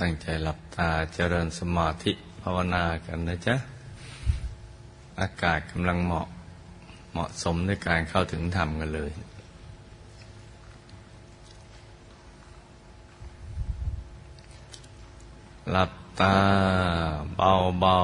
[0.00, 2.12] ตั้งใจหลับตาเจริญสมาธิ
[2.42, 3.54] ภาวนากันนะจ๊ะ
[5.20, 6.26] อากาศกำลังเหมาะ
[7.12, 9.10] เหมาะสมในการเข้าถึงธรรมกันเลย
[15.70, 16.36] หลับตา
[17.36, 17.98] เบาเบา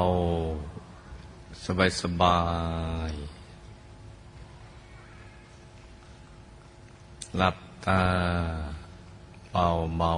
[1.64, 2.40] สบายสบา
[3.10, 3.12] ย
[7.36, 7.56] หลับ
[7.86, 8.00] ตา
[9.52, 9.66] เบา
[9.98, 10.14] เบา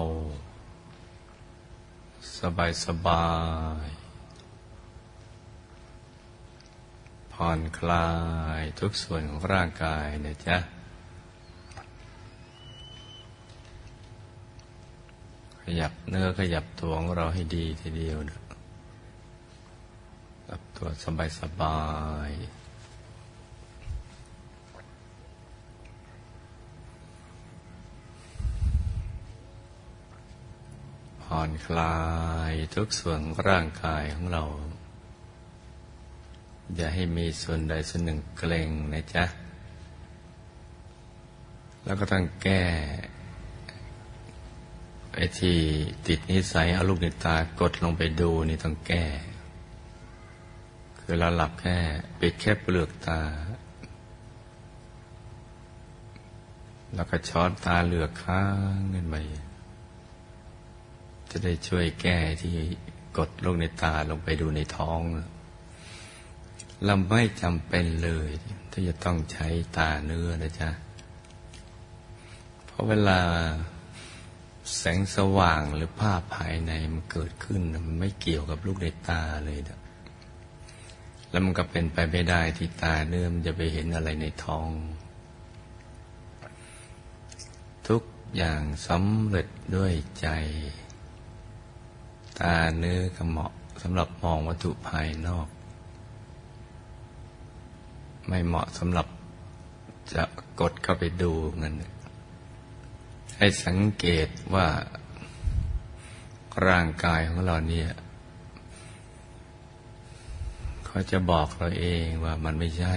[2.40, 3.28] สบายสบา
[3.86, 3.88] ย
[7.32, 8.08] ผ่อนคลา
[8.60, 10.56] ยทุกส่วนของร่างกายนะจ๊ะ
[15.62, 21.80] ขยับเนื้อขยับตัวของเราให้ดีทีเดียวนะับตัวสบายสบา
[22.28, 22.30] ย
[31.32, 31.98] ผ่อนคลา
[32.50, 34.44] ยทุกส่วนร่างกายของเรา
[36.74, 39.24] อย่าให้มีส่วนใดส่วนหนึ่งเกร็งนะจ๊ะ
[41.84, 42.62] แล้วก็ต้องแก้
[45.14, 45.58] ไอ้ที่
[46.06, 49.04] ติดนิสัยเอาลูกในตากดลงไปดูนี่ต้องแก้
[50.98, 51.78] คือเราหลับแค่
[52.20, 53.20] ปิดแค่เปลือกตา
[56.94, 58.42] แล้วก็ช้อนตาเหลือกข้า
[58.76, 59.16] งขึ้นไป
[61.30, 62.56] จะได้ช่วยแก้ที่
[63.18, 65.00] กดลูกในตาลงไปดูในท้อง
[66.84, 68.28] เราไม่จำเป็นเลย
[68.70, 69.48] ที่จะต้องใช้
[69.78, 70.70] ตาเนื้อนะจ๊ะ
[72.66, 73.20] เพราะเวลา
[74.78, 79.78] แสงสว่างหรือภาพภายในมันเกิดขึ้น มันไม่เกี่ยวกับลูกในตาเลยนะ
[81.30, 84.68] แล้วมันก็เป็นไปไม่ได้ที่ตาเนื้อมันจะไปเห็นอะไรในท้อง
[87.88, 88.02] ทุก
[88.36, 90.28] อย่างสำเร็จด้วยใจ
[92.40, 95.48] ตาเนื้อก็เหมาะสำหรับมองวัตถุภายนอก
[98.28, 99.06] ไม่เหมาะสำหรับ
[100.12, 100.24] จะ
[100.60, 101.74] กดเข้าไปดูเงิน
[103.38, 104.66] ให้สังเกตว่า
[106.66, 107.90] ร่างกายของเราเนี่ย
[110.86, 112.96] เขาจะบอกเราเองว่ามันไม่ใช่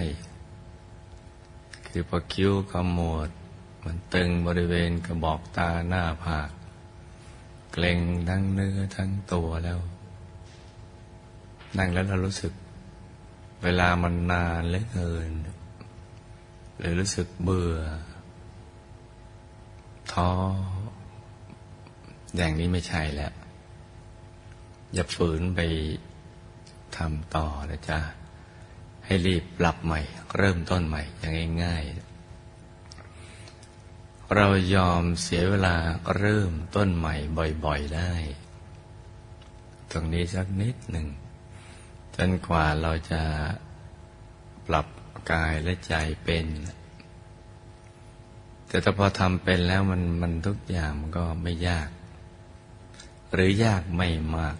[1.88, 3.30] คือพอคิ้วขมวด
[3.86, 6.50] มันตึงบริเวณกระบอกตาหน้าผาก
[7.72, 8.00] เกร็ง
[8.30, 9.80] ทั้งเนื้อทั้งตัวแล้ว
[11.78, 12.54] นั่งแล้วเรารู้สึก
[13.64, 15.32] เวลามันนานเหลือเกิน
[16.78, 17.78] หรือรู้สึกเบื่อ
[20.14, 20.30] ท้อ
[22.36, 23.34] อย่างนี้ไม่ใช่แล้ว
[24.94, 25.60] อย่าฝืนไป
[26.98, 28.00] ทำต่อนะจ๊ะ
[29.06, 30.02] ให้รีบปรับใหม่
[30.38, 31.34] เริ่มต้นใหม่ อย่าง
[31.64, 32.11] ง่ายๆ
[34.38, 35.76] เรายอมเสียเวลา
[36.18, 37.16] เริ่มต้นใหม่
[37.66, 38.14] บ่อย ๆได้
[39.92, 41.08] ตรงนี้สักนิดหนึ่ง
[42.16, 43.22] จนกว่าเราจะ
[44.68, 44.88] ปรับ
[45.32, 45.94] กายและใจ
[46.24, 46.46] เป็น
[48.68, 51.90] แต่ถ้าพอทำเป็นแล้วมันมันทุกอย่างมันก็ไม่ยาก
[53.34, 54.58] หรือยากไม่มาก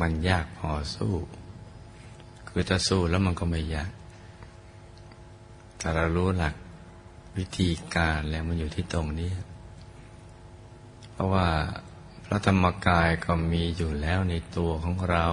[0.00, 1.14] มันยากพอสู้
[2.48, 3.90] คือถ้าสู้แล้วมันก็ไม่ยาก
[5.78, 6.54] แต่เรารู้หลัก
[7.36, 9.32] วิธีการแล้วมันอยู่ที่ตรงนี้
[11.12, 11.48] เพราะว่า
[12.24, 15.26] พระธรรมกายก็มีอยู่แล้วในตัวของเรา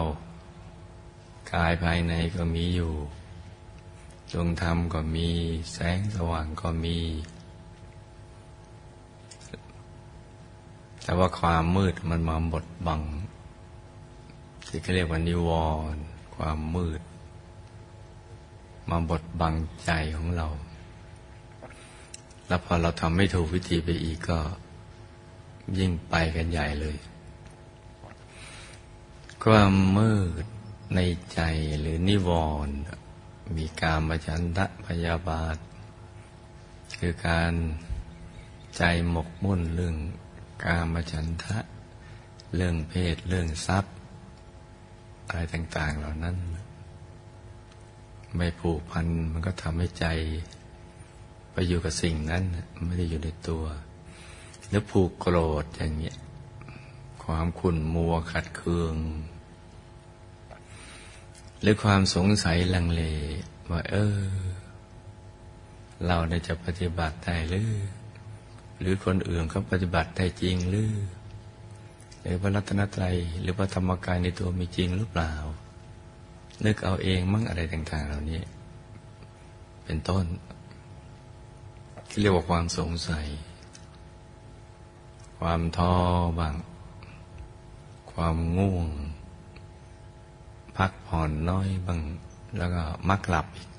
[1.53, 2.93] กายภายในก็มีอยู่
[4.33, 5.27] ดวงธรรมก็มี
[5.71, 6.97] แสงสว่างก็มี
[11.03, 13.01] แต่ว่าความมืดมันมาบดบัง
[14.67, 15.49] ที่เขาเรียกว่านิว
[15.93, 16.03] รณ์
[16.35, 17.01] ความมืด
[18.89, 20.47] มาบดบังใจของเรา
[22.47, 24.39] แล้วพอเราทำไม่ถูกวิธีไปอีกก็
[25.77, 26.97] ยิ่งไปกันใหญ่เลย
[29.43, 30.13] ความมื
[30.43, 30.45] ด
[30.95, 30.99] ใน
[31.33, 31.41] ใจ
[31.79, 32.29] หรือนิว
[32.67, 32.77] รณ์
[33.57, 35.57] มีการมฉันทะพยาบาท
[36.99, 37.53] คือการ
[38.77, 39.95] ใจหมกมุ่นเรื่อง
[40.63, 41.57] กามฉันทะ
[42.55, 43.93] เรื่องเพศเรื่องทรัพย์
[45.27, 46.35] อะไรต่าง ๆ เหล่านั้น
[48.35, 50.05] ไม่ผูกพันมันก็ทำให้ใจ
[51.59, 52.43] ไปอยู่กับสิ่งนั้น
[52.85, 53.65] ไม่ได้อยู่ในตัว
[54.69, 56.17] แล้วผูกโกรธอย่างเงี้ย
[57.23, 58.95] ความขุ่นมัวขัดเคือง
[61.61, 63.03] หรือความสงสัยลังเล
[63.71, 64.19] ว่า เออ
[66.05, 66.17] เรา
[66.47, 67.71] จะปฏิบัติได้หรือ
[68.79, 70.91] หรือคนอื่นเขาปฏิบัติได้จริงหรือ
[72.21, 75.33] หรือพระรัตนตรัยหรือพระธรรมกายในตัวมีจริงหรือเปล่า
[76.65, 78.41] นึกเอาเองมั่งอะไรต่างๆ เหล่านี้
[79.85, 80.25] เป็นต้น
[82.09, 83.25] ที่เรียกว่าความสงสัย
[85.39, 85.93] ความท้อ
[86.39, 86.55] บ้าง
[88.11, 88.89] ความง่วง
[90.77, 92.01] พักผ่อนน้อยบ้าง
[92.57, 93.69] แล้วก็มักหลับอีก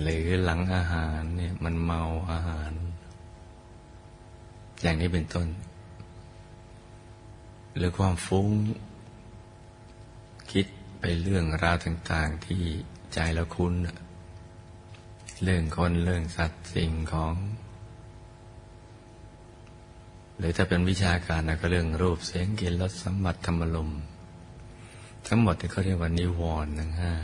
[0.00, 2.02] หรือหลังอาหารเนี่ยมันเมา
[2.32, 2.72] อาหาร
[4.82, 5.48] อย่างนี้เป็นต้น
[7.76, 8.48] หรือความฟุ้ง
[10.52, 10.66] คิด
[10.98, 12.62] ไปเรื่องราวต่าง ๆที่
[13.12, 13.96] ใจเราคุ้นอะ
[15.42, 17.34] เรื่องคนเรื่องสัตว์สิ่งของ
[20.38, 23.90] หรือถ้าเป็นวิชาการนะก็เรื่องรูปเสียงกลิ่นรสสัมผัสธรรมลม
[25.26, 27.14] ทั้งหมดที่เขาเรียกว่านิวรณ์ทั้งห้า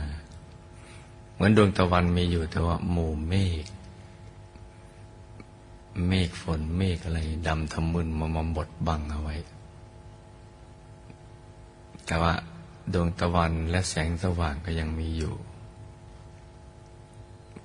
[1.33, 3.33] เหมือนดวงตะวันมีอยู่แต่ว่าหมู่เม
[3.63, 3.65] ฆ
[6.07, 9.35] เมฆฝนเมฆอะไรดำทะมึนมามบดบังเอาไว้
[12.05, 12.33] แต่ว่า
[12.93, 15.35] ดวงตะวันและแสงสว่างก็ยังมีอยู่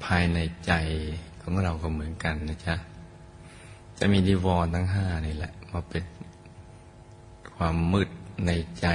[0.04, 0.72] ภายในใจ
[1.42, 2.76] ของเราก็เหมือนกันนะจ๊ะ
[3.98, 6.04] จะมีนิวรณ์ทั้งห้านี่แหละมาเป็น
[7.56, 8.08] ความมืด
[8.46, 8.50] ใน
[8.80, 8.86] ใจ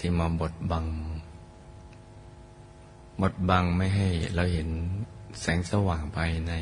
[0.00, 0.86] ที่มาบดบัง
[3.20, 4.68] บดบังไม่ให้เราเห็น
[5.40, 6.52] แสงสว่างภายใน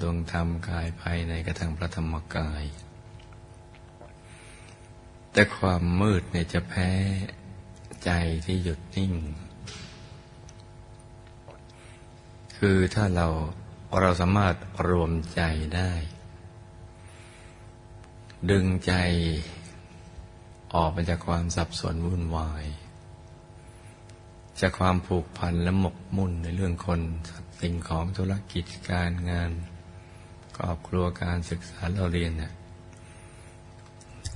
[0.00, 2.64] ดวงธรรมกายภายในกระทั่งพระธรรมกาย
[5.32, 6.90] แต่ความมืดเนี่ยจะแพ้
[8.04, 8.10] ใจ
[8.44, 9.12] ที่หยุดนิ่ง
[12.64, 13.28] คือถ้าเรา
[14.00, 14.54] เราสามารถ
[14.88, 15.42] รวมใจ
[15.76, 15.92] ได้
[18.50, 18.92] ดึงใจ
[20.74, 22.64] ออกมาจากความสับสนวุ่นวาย
[24.60, 27.00] จากความผูกพันและหมกมุ่นในเรื่องคน
[27.60, 29.50] สิ่งของธุรกิจการงาน
[30.56, 32.52] ครอบครัวการศึกษาเราเรียนเนี่ย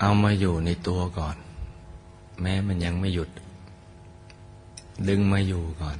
[0.00, 1.37] เอามาอยู่ในตัวก่อน
[2.41, 3.31] แม้มันยังไม่หยุด
[5.09, 5.99] ดึงมาอยู่ก่อน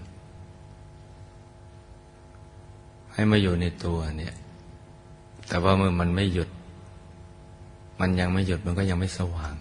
[3.15, 4.35] ให้มาอยู่ในตัวเนี่ย
[5.49, 6.49] แต่ว่าเมื่อมันไม่หยุด
[8.01, 9.55] มันยังไม่หยุดมันก็ยังไม่สว่าง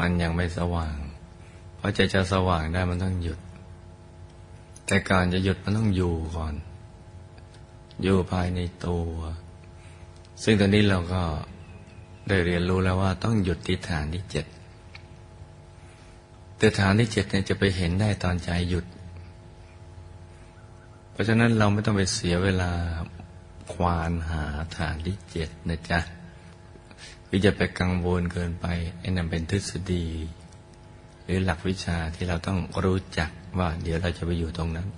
[0.00, 0.96] มันยังไม่สว่าง
[1.76, 3.38] เพราะใจจะสว่างได้มันต้องหยุด
[4.86, 6.54] แต่การจะหยุดมันต้องอยู่ก่อน
[8.02, 9.08] อยู่ภายในตัว
[10.42, 11.22] ซึ่งตอนนี้เราก็
[12.28, 14.46] ได้เรียนรู้แล้วว่าต้องหยุดที่ฐานที่เจ็ด
[16.58, 18.84] แต่ฐานที่เจ็ดเนี่ยจะไปเห็นได้ตอนใจหยุด
[21.16, 22.72] เพราะฉะนั้นเราไม่ต้องไปเสียเวลา
[23.72, 24.44] ควานหา
[24.76, 26.00] ฐานที่เจ็ดนะจ๊ะ
[27.28, 28.66] คือจะไปกังวลเกินไป
[28.98, 30.06] ไอ้นั่นเป็นทฤษฎี
[31.22, 34.88] หรือหลักวิชาที่เราต้องรู้จักว่า เดี๋ยวเราจะไปอยู่ตรงนั้น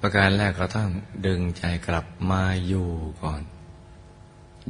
[0.00, 0.90] ประการแรกเราต้อง
[1.26, 2.88] ดึงใจกลับมาอยู่
[3.22, 3.42] ก่อน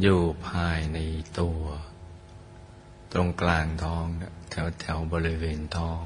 [0.01, 0.99] อยู่ภายใน
[1.41, 1.63] ตัว
[3.13, 4.07] ตรงกลางท้อง
[4.51, 6.05] แถวแถวบริเวณท้อง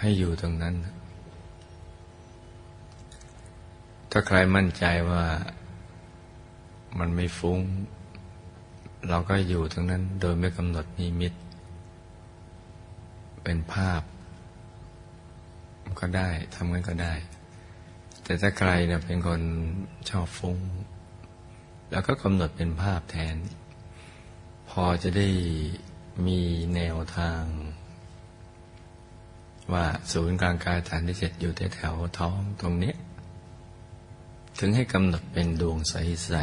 [0.00, 0.74] ให้อยู่ตรงนั้น
[4.10, 5.24] ถ้าใครมั่นใจว่า
[6.98, 7.60] มันไม่ฟุง้ง
[9.08, 11.32] เราก็อยู่ตรงนั้นโดยไม่กำหนดนิมิต
[13.44, 14.02] เป็นภาพ
[16.00, 17.14] ก็ได้ทำงั้นก็ได้
[18.24, 19.40] แต่ถ้าใครเนี่ยเป็นคน
[20.10, 20.58] ชอบฟุง้ง
[21.90, 23.36] แล้วก็กำหนดเป็นภาพแทน
[24.70, 25.28] พอจะได้
[26.26, 26.40] มี
[26.74, 27.42] แนวทาง
[29.72, 32.94] ว่าศูนย์กลางกายฐานที่เจ็ดอยู่แถวท้องตรงนี้
[34.58, 36.34] ถึงให้กำหนดเป็นดวงใส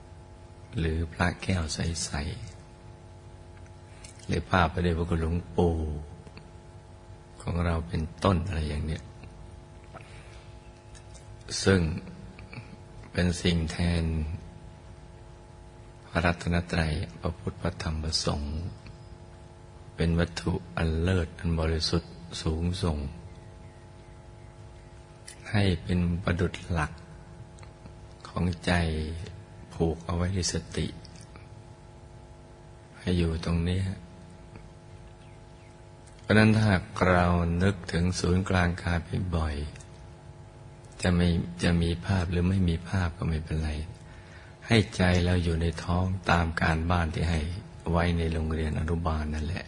[0.00, 2.10] ๆ หรือพระแก้วใส
[3.04, 5.76] ๆ หรือภาพพระเดชพระคุณหลวงปู่
[7.42, 9.02] ของเราเป็นต้นอะไรอย่างเนี้ย
[11.64, 11.80] ซึ่ง
[13.12, 14.04] เป็นสิ่งแทน
[16.10, 18.56] พระรัตนตรัยพระพุทธพระธรรมพระสงฆ์
[19.96, 22.98] เป็นวัตถุอันเลิศอันบริสุทธิ์ สูงส่ง
[25.50, 26.92] ให้เป็นประดุจหลัก
[28.28, 28.72] ของใจ
[29.74, 30.86] ผูกเอาไว้ในสติ
[33.00, 33.80] ให้อยู่ตรงนี้
[36.20, 36.70] เพราะนั้นถ้า
[37.10, 37.26] เรา
[37.62, 39.56] นึกถึงศูนย์กลางกายไปบ่อย
[41.02, 41.28] จะไม่
[41.62, 43.70] จะมีภาพหรือไม่มีภาพก็ไม่เป็นไร
[44.66, 47.40] ให้ใจเราอยู่ในท้องตามการบ้านที่ให้
[47.90, 49.66] ไว้ในโรงเรียนอนุบาลนั่นแหละ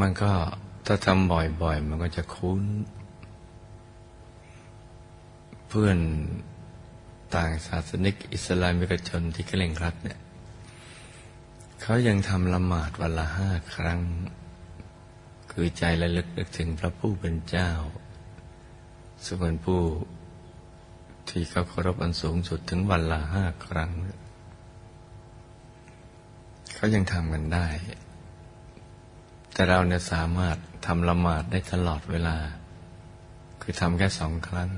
[0.00, 0.32] มันก็
[0.86, 2.62] ถ้าทำบ่อยๆ มันก็จะคุ้น
[5.68, 5.98] เพื่อน
[7.34, 10.18] ต่างศาสนิก อิสลามิกชนที่เคร่งครัดเนี่ย
[11.82, 14.00] เขายังทำละหมาดวันละห้าครั้ง
[15.50, 17.70] คือใจระลึกนึกถึงพระผู้เป็นเจ้า
[19.26, 19.82] ส่วนผู้
[21.28, 23.90] ที่เขาเคารพอันสูงสุดถึงวันละห้าครั้ง
[26.74, 27.66] เขายังทำกันได้
[29.54, 30.56] แต่เราเนี่ยสามารถ
[30.86, 32.36] ทำละหมาดได้ตลอดเวลา
[33.62, 34.70] คือทำแค่สองครั้ง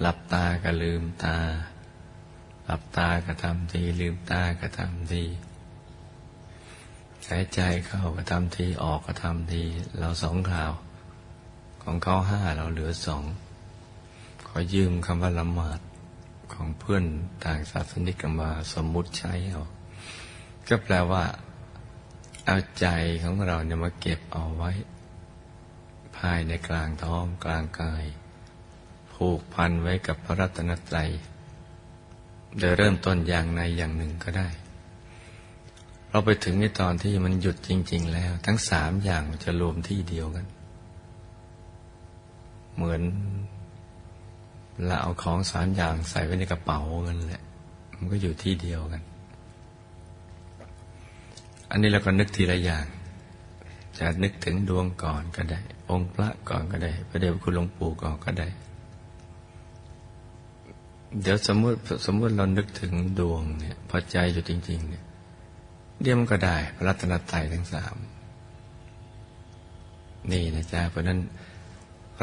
[0.00, 1.36] หลับตาก็ลืมตา
[2.66, 5.24] หลับตาก็ทำที ลืมตาก็ทำที
[7.28, 9.62] หายใจเข้าก็ทำที ออกก็ทำที
[9.98, 10.72] เราสองข่าว
[11.82, 13.24] ของเขาห้าเราเหลือสอง
[14.46, 15.80] ขอยืมคำว่าละหมาด
[16.52, 17.04] ของเพื่อน
[17.44, 19.64] ต่างศาสนิกมาสมมุติใช้เอา
[20.68, 21.24] ก็แปลว่า
[22.50, 22.86] เอาใจ
[23.22, 24.70] ของเราเนี่ยมาเก็บเอาไว้
[26.16, 28.04] ภายในกลางท้องกลางกาย
[29.12, 31.10] ผูกพันไว้กับพระรัตนตรัย
[32.58, 34.48] โดยเริ่มต้นอย่างในอย่างหนึ่งก็ได้
[36.08, 40.46] เราไปถึงในตอนที่มันหยุดจริง ๆ แล้ว ทั้งสามอย่างจะรวมที่เดียวกัน
[42.74, 43.02] เหมือน
[44.86, 47.42] เราเอาของสามอย่างใส่ไว้ในกระเป๋ากันแหละ
[47.96, 49.02] มันก็อยู่ที่เดียวกัน
[51.70, 52.86] อันนี้เราก็นึกทีละอย่าง
[53.98, 55.60] จะนึกถึงดวงก่อนก็ได้
[55.90, 58.48] องค์พระก่อนก็ได้ พระเดชพระคุณหลวงปู่ก่อนก็ได้
[61.22, 65.04] เดี๋ยวสมมติสมมติเรานึกถึงดวงเนี่ย พอใจอยู่จริง ๆ เนี่ย
[66.02, 67.96] เดี๋ยวมันก็ได้ พระรัตนตรัยทั้งสาม
[70.30, 71.20] นี่นะจ๊ะเพราะนั้น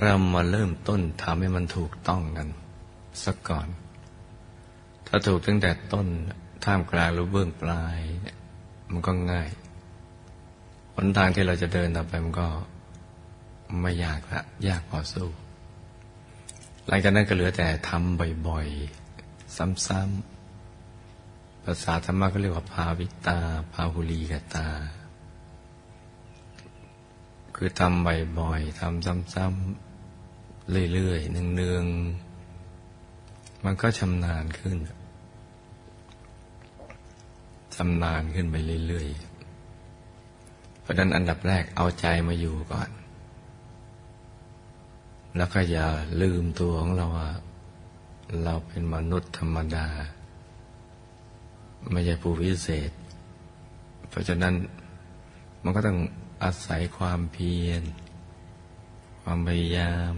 [0.02, 2.48] เรามาเริ่มต้นทำให้มันถูกต้องกัน
[3.24, 3.68] สักก่อน
[5.08, 6.08] ถ้าถูกตั้งแต่ต้น
[6.66, 8.00] ท่ามกลางหรือเบื้องปลาย
[8.92, 9.50] มันก็ง่าย
[10.96, 12.48] หนทางที่เราจะเดินต่อไปมันก็
[13.82, 15.30] ไม่ยากละ ยากพอสู้
[16.88, 19.56] หลังจากนั้นก็เหลือแต่ทำบ่อยๆ
[19.88, 23.40] ซ้ำๆภาษาธรรมะก็เรียกว่าภาวิตา
[23.74, 24.68] ภาหุลีกตา
[27.56, 28.06] คือทำ
[28.40, 34.78] บ่อยๆทำซ้ำๆเรื่อยๆเนืองๆมันก็ชำนาญขึ้น
[37.78, 38.56] ชำนาญขึ้นไป
[38.88, 42.90] เรื่อยๆ เพราะนั้นอันดับแรกเอาใจมาอยู่ก่อน
[45.38, 45.88] แล้วก็อย่า
[46.22, 47.30] ลืมตัวของเราว่า
[48.44, 49.88] เราเป็นมนุษย์ธรรมดา
[51.92, 52.92] ไม่ใช่ผู้วิเศษ
[54.10, 54.54] เพราะฉะนั้น
[55.64, 56.00] มันก็ต้อง
[56.44, 57.84] อาศัยความเพียร
[59.22, 60.14] ความพยายาม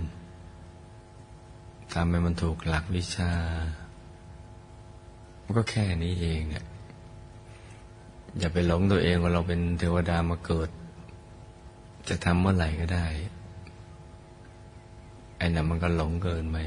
[1.94, 3.34] ทำให้มันถูกหลักวิชา
[5.44, 6.66] มันก็แค่นี้เองเนี่ย
[8.40, 10.70] อย่าไปหลงตัวเองว่าเราเป็นเทวดามาเกิด
[12.10, 13.08] จะทำเมื่อไหร่ก็ได้
[15.38, 16.58] ไอ้นั่นมันก็หลงเกินไป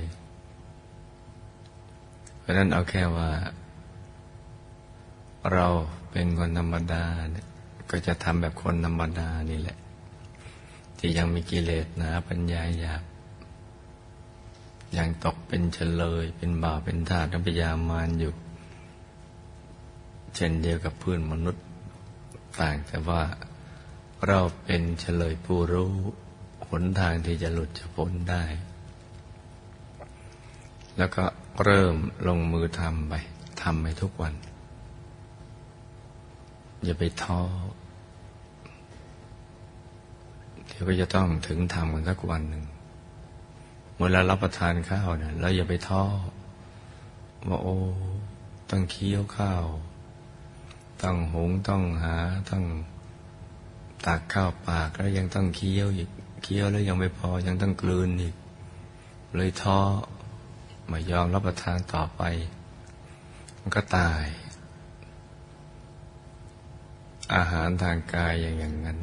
[2.38, 3.30] เพราะนั้นเอาแค่ว่า
[5.52, 5.66] เรา
[6.10, 7.46] เป็นคนธรรมดาเนี่ย
[7.90, 9.78] ก็จะทำแบบคนธรรมดานี่แหละ
[10.98, 13.02] ที่ยังมีกิเลสนะปัญญาหยาบ
[14.96, 18.32] ยังตกเป็นเฉลย เป็นบาเป็นทาสพยามานอยู่
[20.34, 21.64] เช่นเดียวกับเพื่อนมนุษย์
[22.60, 23.22] ต่างแต่ว่า
[24.28, 25.92] เราเป็นเฉลยผู้รู้
[26.68, 28.44] หนทางที่จะหลุดจะพ้นได้
[30.99, 31.25] แล้วก็
[31.64, 31.94] เริ่ม
[32.28, 33.14] ลงมือทำไป
[33.62, 34.34] ทำไปทุกวัน
[36.84, 37.40] อย่าไปท้อ
[40.66, 42.64] เดี๋ยวก็จะต้องถึงทำกันสักวันหนึ่ง
[43.99, 46.02] เวลารับประทานข้าวเนี่ยเราอย่าไปท้อ
[47.49, 47.76] ว่าโอ้
[48.70, 49.64] ต้องเคี้ยวข้าว
[51.02, 52.16] ต้องหุงต้องหา
[52.50, 52.64] ต้อง
[54.07, 56.11] ตักข้าวปากแล้วยังต้องเคี้ยวอีก
[56.42, 58.35] เคี้ยวแล้วยังไม่พอยังต้องกลืนอีก
[59.37, 59.80] เลยท้อ
[60.88, 62.23] ไม่ยอมรับประทานต่อไป
[63.61, 64.25] มันก็ตาย
[67.35, 68.99] อาหารทางกายอย่างอย่างนั้น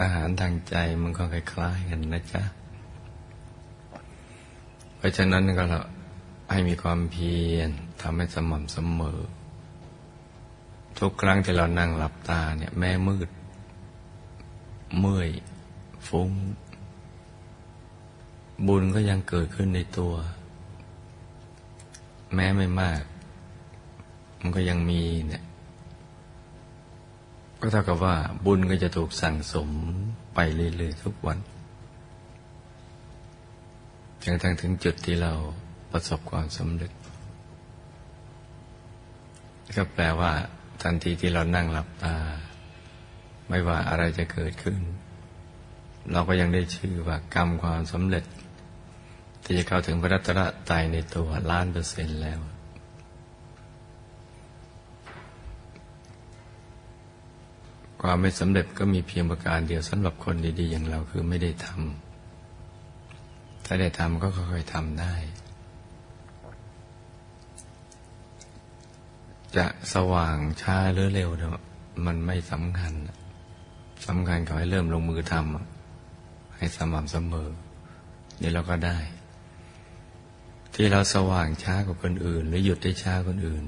[0.00, 2.42] อาหารทางใจมันก็คล้ายๆกันนะจ๊ะ
[4.96, 5.64] เพราะฉะนั้นก็
[6.50, 7.70] ให้มีความเพียร
[8.02, 9.20] ทำให้สม่ำเสมอ
[10.98, 13.28] ทุกครั้งที่เรานั่งหลับตาเนี่ยแม่มืด
[14.98, 15.30] เมื่อย
[16.08, 16.30] ฟุ้ง
[18.66, 20.14] บุญก็ยังเกิดขึ้นในตัว
[22.34, 23.02] แม้ไม่มาก
[24.40, 25.44] มันก็ยังมีเนี่ย
[27.60, 29.68] ก็เท่ากับว่า บุญก็จะถูกสั่งสม
[30.34, 31.38] ไปเรื่อยๆทุกวัน
[34.22, 35.32] จนทั้งถึงจุดที่เรา
[35.90, 36.92] ประสบความสำเร็จ
[39.76, 40.32] ก็แปลว่า
[40.82, 42.16] ทันทีที่เรานั่งหลับตา
[43.48, 44.76] ไม่ว่าอะไรจะเกิดขึ้น
[46.12, 48.24] เราก็ยังได้ชื่อว่ากรรมความสำเร็จ
[49.44, 52.40] ที่จะเข้าถึงพระรัตนตรัยในตัวล้านเปอร์เซ็นต์แล้ว
[58.02, 65.14] ความไม่สำเร็จก็มีเพียงประการเดียวสำหรับคนดี ๆ อย่างเราคือไม่ได้ทำถ้าได้ทำก็ค่อยๆทำได้
[69.56, 71.50] จะสว่างช้าหรือเร็วเนี่ย
[72.06, 72.92] มันไม่สำคัญ
[74.06, 77.48] สำคัญขอให้เริ่มลงมือทำให้สม่ำเสมอ
[78.38, 78.98] เดี๋ยวเราก็ได้
[80.74, 83.64] ที่เราสว่างช้ากว่าคนอื่น หรือหยุดได้ช้ากว่าคนอื่น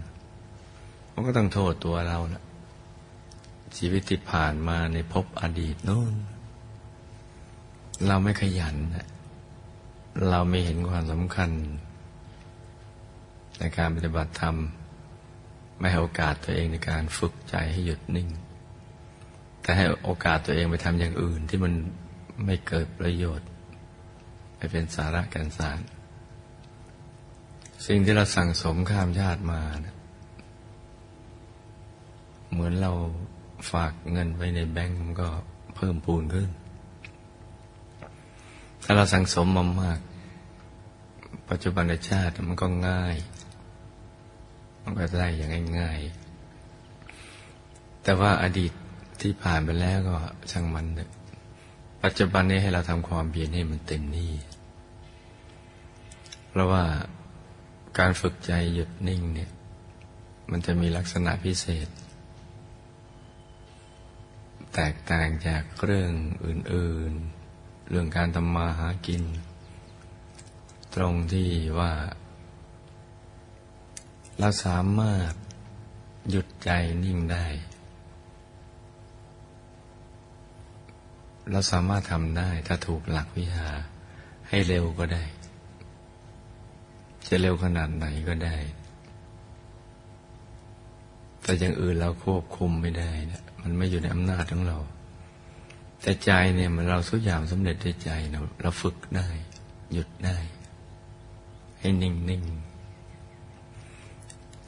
[1.13, 2.43] มันก็ต้องโทษตัวเราละ
[3.77, 6.15] ชีวิตที่ผ่านมาในภพอดีตนู่น
[8.07, 8.77] เราไม่ขยัน
[10.31, 11.51] เราไม่เห็นความสำคัญ
[13.59, 14.57] ในการปฏิบัติธรรม
[15.79, 18.29] ไม่ให้โอกาสตัวเองในการฝึกใจให้หยุดนิ่ง
[19.63, 21.73] แต่ให้โอกาสตัวเองไปทำอย่างอื่นที่มัน
[22.45, 23.49] ไม่เกิดประโยชน์
[24.57, 25.79] ไม่เป็นสาระกันสาร
[27.87, 29.97] สิ่งที่เราสั่งสมข้ามชาติมานะ
[32.51, 32.93] เหมือนเรา
[33.73, 35.29] ฝากเงินไว้ในแบงก์มันก็
[35.77, 36.51] เพิ่มปูนขึ้น
[38.85, 39.99] ถ้าเราสั่งสมมามาก
[41.51, 43.17] ปัจจุบันชาติมันก็ง่าย
[44.87, 48.73] มันก็ได้อย่างง่ายๆ แต่ว่าอดีต
[49.21, 50.17] ที่ผ่านไปแล้วก็
[50.51, 51.11] ช่างมันเถอะ
[52.03, 54.33] ปัจจุบันนี้ให้เราทำความเพียรให้มันเต็มที่
[56.49, 56.85] เพราะว่า
[57.99, 59.51] การฝึกใจหยุดนิ่งเนี่ย
[60.51, 61.89] มันจะมีลักษณะพิเศษ
[64.75, 66.13] แตกต่างจากเรื่อง
[66.47, 67.13] อื่น
[67.51, 69.23] ๆ เรื่องการทำมาหากิน
[70.95, 71.93] ตรงที่ว่า
[74.41, 75.33] เราสามารถ
[76.31, 76.71] หยุดใจ
[77.05, 77.47] นิ่งได้
[81.51, 83.69] เราสามารถทำได้ถ้าถูกหลักวิชา
[84.49, 85.25] ให้เร็วก็ได้
[87.29, 88.57] จะเร็วขนาดไหนก็ได้
[91.43, 94.79] แต่อย่างอื่นเราควบคุมไม่ได้นะมันไม่อยู่ในอำนาจของเรา
[96.03, 99.29] แต่ใจเนี่ยมันเราทุกอย่างสำเร็จด้วยใจเราเราฝึกได้
[99.93, 100.37] หยุดได้
[101.81, 102.43] ให้นิ่งนิ่ง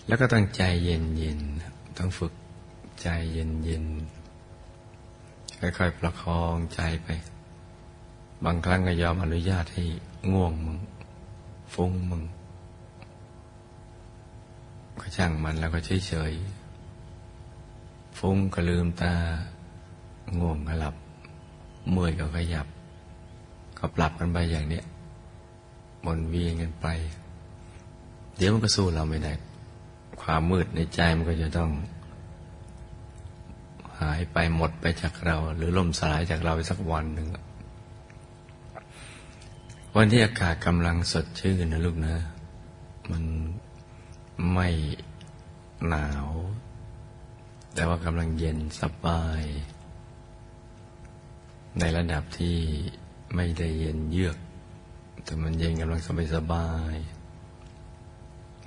[0.08, 1.40] แล้วก็ต้องใจเย็นเย็น
[1.98, 2.32] ต้องฝึก
[3.02, 3.84] ใจเย็นเย็น
[5.60, 7.08] ค่อยๆประคองใจไป
[8.44, 9.84] บางครั้งก็ยอมอนุญาตให้
[10.32, 10.78] ง่วงมึง
[11.74, 12.22] ฟุ้งมึง
[15.00, 19.14] ก็ช่างมันแล้วก็เฉยๆฟุ้งก็ลืมตา
[20.38, 20.94] ง่วงก็หลับ
[21.90, 22.66] เมื่อยก็ขยับ
[23.78, 24.84] ก็ปรับกันไปอย่างเนี้ย
[26.04, 26.86] บนเวียนกันไป
[28.36, 29.32] เดี๋ยวมันก็สู้เราไม่ได้
[30.22, 31.70] ความมืดในใจมันก็จะต้อง
[34.00, 37.28] หายไปหมดไปจากเรา หรือล่มสลายจากเราไปสักวันหนึ่ง
[39.96, 42.16] วันที่อากาศกำลังสดชื่นนะลูกนะ
[43.10, 43.24] มัน
[44.52, 44.68] ไม่
[45.88, 46.28] หนาว
[47.74, 49.42] แต่ว่ากำลังเย็นสบาย
[51.78, 52.56] ในระดับที่
[53.34, 54.36] ไม่ได้เย็นเยือก
[55.24, 56.94] แต่มันเย็นกำลังสบายสบาย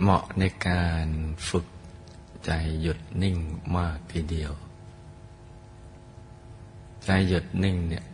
[0.01, 1.07] เหมาะในการ
[1.49, 1.65] ฝึก
[2.45, 3.37] ใจหยุดนิ่ง
[3.77, 4.51] มากทีเดียว
[7.05, 8.05] ใจหยุดนิ่งเนี่ย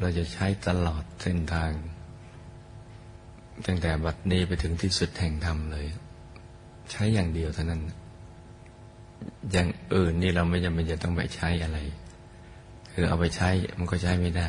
[0.00, 1.72] เราจะใช้ตลอดเส้นทาง
[3.66, 5.86] ตั้งแต่บัดนี้ไปถึงที่สุดแห่งธรรมเลย
[6.90, 7.82] ใช้อย่างเดียวเท่านั้น
[9.52, 11.78] อย่างอื่นนี่เราไม่จำเป็นจะต้องไปใช้อะไร
[12.92, 14.48] คือเอาไปใช้มันก็ใช้ไม่ได้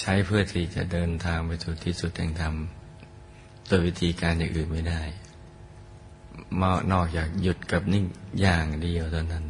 [0.00, 2.54] ใช้เพื่อที่จะเดินทางไปสู่ที่สุดแห่งธรรม
[3.70, 5.02] โดยวิธีการอย่างอื่นไม่ได้
[6.60, 8.04] มานอกจากหยุดกับนิ่ง
[8.40, 9.44] อย่างเดียวเท่านั้น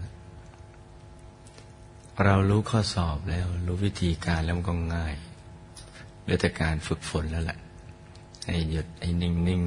[2.25, 5.15] เรารู้ข้อสอบแล้วรู้วิธีการแล้วมันก็ง่าย
[6.23, 7.59] เหลือแต่การฝึกฝนแล้วแหละ
[8.47, 9.63] ให้หยุดให้นิ่งนิ่ง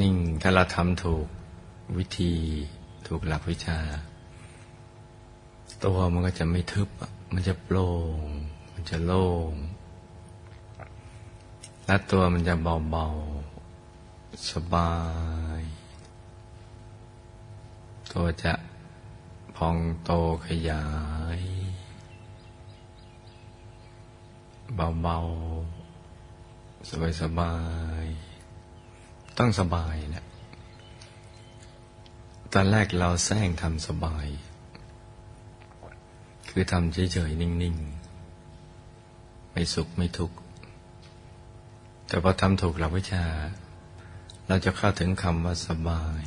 [0.00, 1.26] นิ่งถ้าเราทำถูก
[1.98, 2.32] วิธี
[3.06, 3.78] ถูกหลักวิชา
[5.84, 6.88] ตัวมันก็จะไม่ทึบ
[7.32, 7.90] มันจะโปร่
[8.24, 8.26] ง
[8.72, 9.52] มันจะโล่ง
[11.86, 14.92] และตัวมันจะเบาๆ สบา
[15.58, 15.60] ย
[18.12, 18.52] ตัวจะ
[19.56, 20.10] พองโต
[20.46, 20.84] ขยา
[21.38, 21.40] ย
[24.76, 27.54] เบาๆ สบา
[28.02, 30.24] ยๆต้องสบายนะ
[32.52, 34.26] ตอนแรกเราแซงทำสบาย
[36.48, 37.76] คือทำเฉยๆ นิ่ง
[38.64, 40.36] ๆ ไม่สุขไม่ทุกข์
[42.06, 43.26] แต่พอทำถูกหลักวิชา
[44.48, 46.22] เราจะเข้าถึงคำว่าสบาย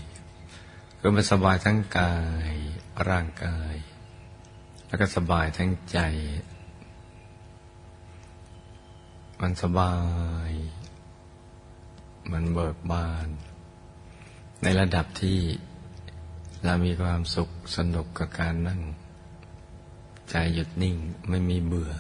[1.00, 2.16] คือมันสบายทั้งกา
[2.52, 2.54] ย
[3.10, 3.76] ร่างกาย
[4.88, 6.00] แล้วก็สบายทั้งใจ
[9.42, 9.96] มันสบา
[10.50, 10.52] ย
[12.32, 13.28] มันเบิกบาน
[14.64, 15.40] ในระดับที่
[16.66, 18.82] เรามีความสุขสนุกกับการนั่ง
[20.30, 20.96] ใจหยุดนิ่ง
[21.30, 21.94] ไม่มีเบื่อ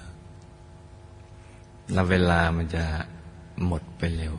[1.93, 2.85] แล้วเวลามันจะ
[3.65, 4.33] หมดไปเร็ว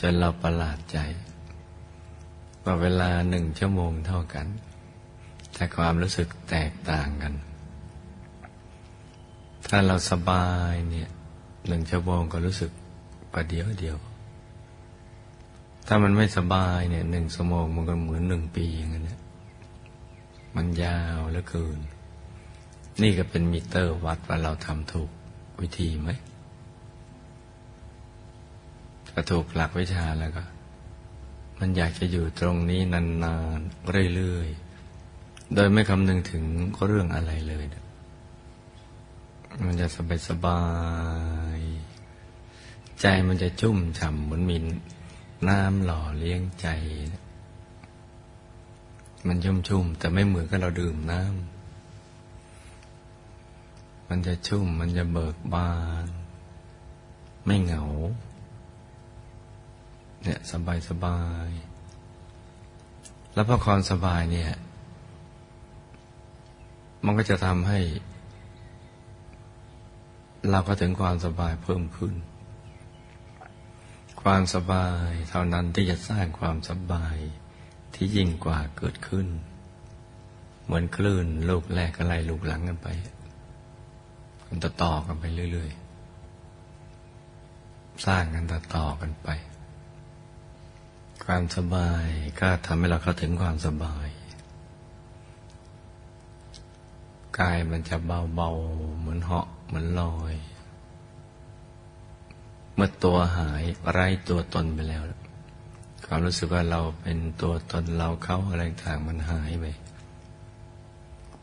[0.00, 0.98] จนเราประหลาดใจ
[2.64, 4.46] ว่าเวลาหนึ่งชั่วโมงเท่ากัน
[5.52, 7.34] แต่ความรู้สึกแตกต่างกัน
[9.68, 11.08] ถ้าเราสบายเนี่ย
[11.68, 12.70] หนึ่งชั่วโมงก็รู้สึก
[13.32, 13.98] ประเดี๋ยวเดียว
[15.86, 19.20] ถ้ามันไม่สบายเนี่ยหนึ่งสมงมันก็เหมือนหนึ่งปีอย่างนั้นเนี่ย
[20.56, 21.78] มันยาวเหลือเกิน
[23.02, 25.10] นี่ก็เป็นมิเตอร์วัดว่าเราทำถูก
[25.60, 26.10] วิธีไหม
[29.10, 30.44] ถ้าถูกหลักวิชาแล้วก็
[31.58, 36.44] มันอยากจะอยู่ตรงนี้นานๆเรื่อยๆ โดยไม่คำนึงถึง
[36.86, 37.64] เรื่องอะไรเลย
[39.66, 40.60] มันจะสบายสบา
[41.58, 41.60] ย
[43.00, 44.56] ใจมันจะชุ่มฉ่ำเหมือนมี
[45.48, 46.66] น้ำหล่อเลี้ยงใจ
[49.26, 51.32] มันชุ่มชุ่มแต่ไม่เหมือนกับเราดื่มน้ำ
[54.08, 55.72] มันจะชุ่มมันจะเบิกบา
[56.04, 56.06] น
[57.46, 57.84] ไม่เหงา
[60.24, 61.50] เนี่ยสบายสบาย
[63.34, 64.52] แล้วพอความสบายเนี่ย
[67.04, 67.80] มันก็จะทำให้
[70.50, 72.14] เราก็ถึงความสบายเพิ่มขึ้น
[74.22, 77.16] ความสบายเท่านั้นที่จะสร้างความสบาย
[77.94, 79.26] ที่ยิ่งกว่าเกิดขึ้น
[80.64, 82.88] เหมือนคลื่นลูกแรกอะไรลูกหลังกันไป
[84.48, 85.70] มันต่อต่อกันไปเรื่อย
[87.06, 89.28] ๆ สร้างกันต่อต่อกันไป
[91.24, 92.06] ความสบาย
[92.40, 94.08] ก็ทำให้เราเข้าถึงความสบาย
[97.38, 100.34] กายมันจะเบาๆ เหมือนเหาะเหมือนลอย
[102.74, 105.02] เมื่อตัวหายไร้ตัวตนไปแล้ว
[106.06, 109.64] ความรู้สึกว่าเราเป็นตัวตนเราเข้าอะไรต่างมันหายไป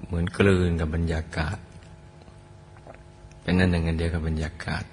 [0.06, 1.58] เหมือนกลืนกับบรรยากาศ
[3.42, 4.84] เป็นนั่นหนึ่งอันเดียวกับบรรยากาศ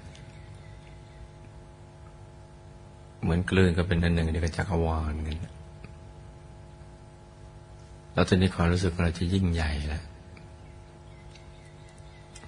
[3.21, 5.37] เหมือนกลืนก็เป็นนั่นหนึ่งเดียวกับจักรวาลกัน
[8.13, 10.03] แล้วตอนนี้ความรู้สึกของเราจะยิ่งใหญ่แล้ว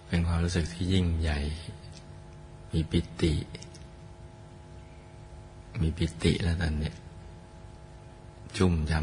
[0.08, 1.40] เป็นความรู้สึกที่ยิ่งใหญ่
[2.72, 3.34] มีปิติ
[5.82, 6.94] มีปิติแล้วตอนนี้
[8.58, 8.94] ชุ่มย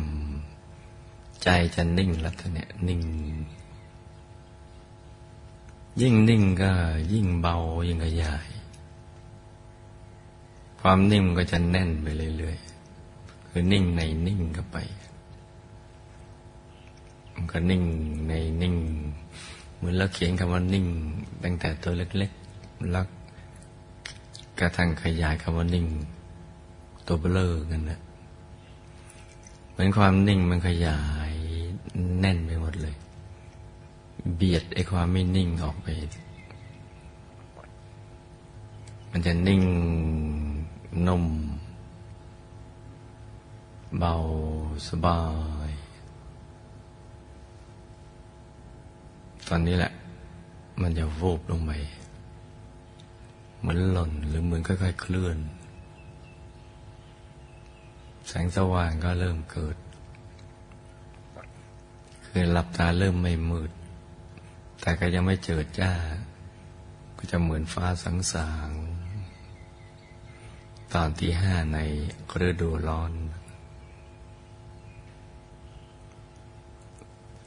[0.66, 3.02] ำใจจะนิ่งแล้วตอนนี้นิ่ง
[6.00, 6.70] ยิ่งนิ่งก็
[7.12, 7.56] ยิ่งเบา
[7.88, 8.48] ยิ่งขยาย
[10.80, 14.76] ความนิ่งก็จะแน่นไปเรื่อยๆ คือนิ่งในนิ่งก็ไป
[17.34, 17.82] มันก็นิ่ง
[18.28, 18.76] ในนิ่ง
[19.76, 20.86] เหมือนเราเขียนคำว่านิ่ง
[21.44, 23.06] ตั้งแต่ตัวเล็กๆ แล้ว
[24.58, 25.86] กระทั่งขยายคำว่านิ่ง
[27.06, 28.00] ตัวเบลอกันนะ
[29.70, 31.32] เหมือนความนิ่งมันขยาย
[32.20, 32.94] แน่นไปหมดเลย
[34.36, 35.86] เบียดไอ้ความไม่นิ่งออกไป
[39.10, 39.62] มันจะนิ่ง
[41.06, 41.24] นุ่ม
[43.98, 44.14] เบา
[44.88, 45.22] สบา
[45.68, 45.70] ย
[49.48, 49.92] ตอนนี้แหละ
[50.80, 51.72] มันจะวูบลงไป
[53.58, 55.38] เหมือนหล่นหรือเหมือนค่อยๆเคลื่อน
[58.28, 59.76] แสงสว่างก็เริ่มเกิด
[62.24, 63.70] คือหลับตาเริ่มไม่มืด
[64.80, 65.92] แต่ก็ยังไม่เจิดจ้า
[67.16, 68.70] ก็จะเหมือนฟ้าสังสาง
[70.94, 71.78] ตอนที่ห้าใน
[72.46, 73.12] ฤดูร้อน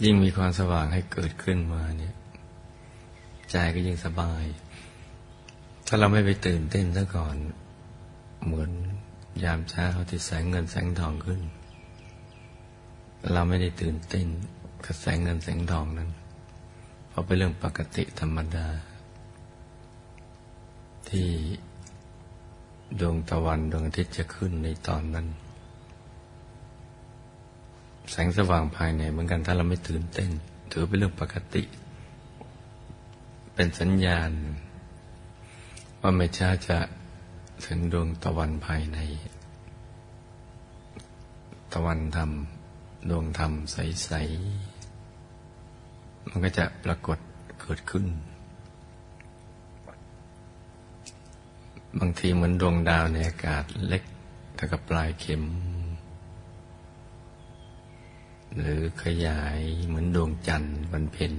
[0.04, 2.16] ยิ่งมีความสว่างให้เกิดขึ้นมาเนี่ย
[3.52, 4.44] ใจก็ยิ่งสบาย
[5.88, 7.36] ถ้าเราไม่ไปตื่นเต้นซะก่อน
[8.46, 8.72] เหมือน
[9.44, 11.42] ยามเช้าที่แสงเงินแสงทองขึ้น
[13.34, 14.28] เราไม่ได้ตื่นเต้น
[14.86, 16.10] กับแสงเงินแสงทองนั้น
[17.10, 18.68] เพราะเป็นเรื่องปกติธรรมดา
[21.10, 21.30] ที่
[23.00, 25.28] ดวงตะวันดวงอาทิตย์จะขึ้นในตอนนั้น
[28.12, 30.30] แสงสว่างภายในเหมือนกันถ้าเราไม่ตื่นเต้น
[30.72, 31.64] ถือเป็นเรื่องปกติ
[33.54, 34.32] เป็นสัญญาณ
[36.02, 36.80] ว่าไม่ช้าจะ
[37.66, 39.00] ถึงดวงตะวันภายใน
[41.74, 42.32] ตะวันธรรม
[43.10, 44.12] ดวงธรรมใส
[45.42, 47.18] ๆ มันก็จะปรากฏ
[47.62, 48.06] เกิดขึ้น
[52.00, 54.04] บางทีเหมือนดวงดาวในอากาศเล็ก
[54.56, 55.44] เท่ากับปลายเข็ม
[58.56, 61.34] หรือขยายเหมือนดวงจันทร์วันเพ็ญ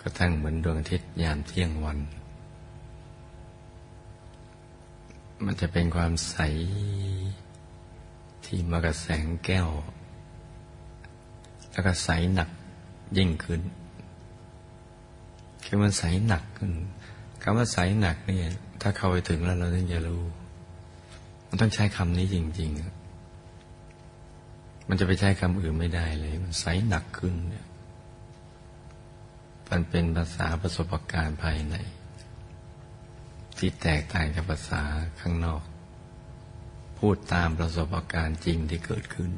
[0.00, 1.98] ก็ทั้งเหมือนดวงอาทิตย์ยามเที่ยงวัน
[5.44, 6.36] มันจะเป็นความใส
[8.44, 9.68] ที่มากับแสงแก้ว
[11.72, 12.48] แล้วก็ใสหนัก
[13.16, 13.60] ยิ่งขึ้น
[15.64, 16.72] คือมันใสหนักขึ้น
[17.48, 20.22] คำว่าใสหนักเนี่ย ถ้าเข้าไปถึงแล้วเราถึงจะรู้
[21.48, 22.70] มันต้องใช้คำนี้จริง
[23.58, 27.66] ๆ มันจะไปใช้คำอื่นไม่ได้เลย มันใสหนักขึ้นเนี่ย
[29.70, 31.76] มันเป็นภาษาประสบการณ์ภายใน
[33.56, 34.82] ที่แตกต่างจากภาษา
[35.20, 35.62] ข้างนอก
[36.98, 39.30] พูดตามประสบการณ์จริงที่เกิดขึ้น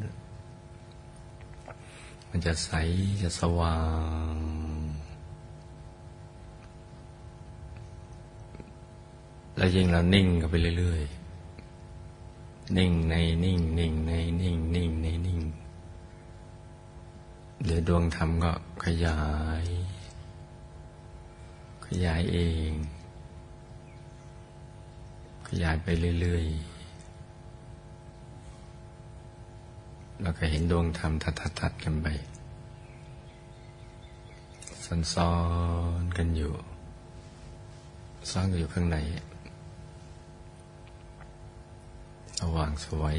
[2.30, 2.70] มันจะใส
[3.22, 3.78] จะสว่า
[4.32, 4.34] ง
[9.58, 15.40] แล้วยิ่งเรานิ่งกันไปเรื่อยๆ นิ่งในนิ่งนิ่งในนิ่งนิ่งในนิ่ง
[17.64, 18.52] เดี๋ยวดวงธรรมก็
[18.84, 19.20] ขยา
[19.64, 19.66] ย
[21.86, 22.38] ขยายเอ
[22.70, 22.72] ง
[25.48, 25.86] ขยายไป
[26.20, 26.78] เรื่อยๆ
[30.20, 32.06] เราก็เห็นดวงธรรมทัดๆกันไป
[35.14, 35.32] ซ้อ
[36.02, 36.52] นๆกันอยู่
[38.30, 38.98] ซ้อนกันอยู่ข้างใน
[42.38, 43.18] สว่างสวย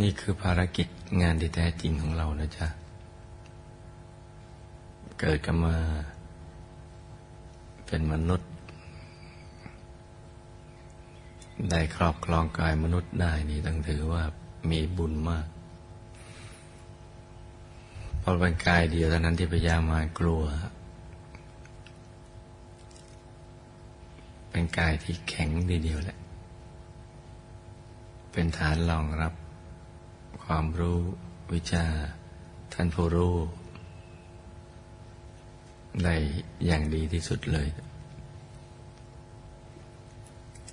[0.00, 0.88] นี่คือภารกิจ
[1.22, 2.66] งานที่แท้จริงของเรานะจ๊ะ
[5.20, 5.76] เกิดกันมา
[7.86, 8.50] เป็นมนุษย์
[11.70, 14.22] ได้ครอบครองกายมนุษย์ได้นี่ต้องถือว่า
[14.70, 15.46] มีบุญมาก
[18.20, 20.42] เพราะเป็นกายเดียวเท่านั้นที่พยามารกลัว
[24.50, 26.18] เป็นกายที่แข็งเดียวแหละ
[28.32, 29.32] เป็นฐานรองรับ
[30.44, 31.00] ความรู้
[31.52, 31.86] วิชา
[32.72, 33.36] ท่านผู้รู้
[36.04, 36.14] ได้
[36.66, 37.68] อย่างดีที่สุดเลย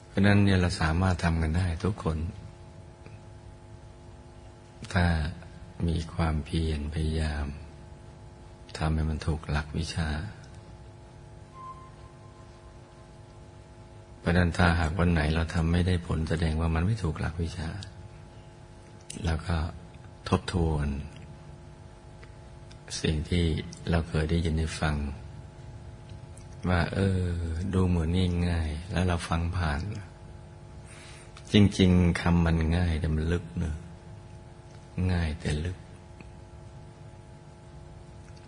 [0.07, 2.17] เพราะนั้นเนี่ยเราสามารถทำกันได้ทุกคน
[4.93, 5.05] ถ้า
[5.87, 7.45] มีความเพียรพยายาม
[8.77, 10.07] ทำให้มันถูกหลักวิชา
[14.27, 17.69] ราะนั้นถ้าหากวันไหนเราทำไม่ได้ผลแสดงว่ามันไม่ถูกหลักวิชา
[19.25, 19.57] แล้วก็
[20.29, 20.87] ทบทวน
[23.01, 23.45] สิ่งที่
[23.89, 24.95] เราเคยได้ยินได้ฟัง
[26.69, 27.21] ว่า เออ
[27.73, 28.09] ดูเหมือน
[28.47, 29.79] ง่ายๆแล้วเราฟังผ่าน
[31.53, 33.75] จริง ๆคำมันง่ายแต่มันลึกเนอะ
[35.11, 35.77] ง่ายแต่ลึก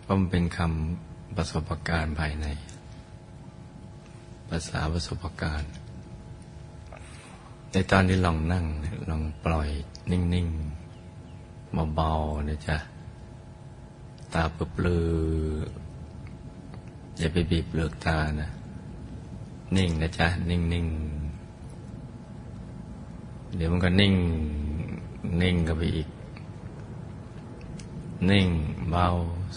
[0.00, 2.46] เพราะมันเป็นคำประสบการณ์ภายใน
[4.50, 5.72] ภาษาประสบการณ์
[7.72, 8.64] ในตอนที่ลองนั่ง
[9.10, 9.68] ลองปล่อย
[10.10, 12.76] นิ่งๆเบาๆนะจ๊ะ
[14.32, 15.08] ตาเปลือ
[17.18, 18.48] อย่าไปบีบเปลือกตานะ
[19.76, 24.14] นิ่งนะจ๊ะ นิ่งๆ เดี๋ยวมันก็นิ่ง
[25.42, 26.08] นิ่งก็ไปอีก
[28.30, 28.48] นิ่ง
[28.90, 29.06] เบา